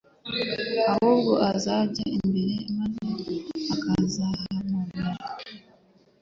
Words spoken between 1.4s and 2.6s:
azijya imbere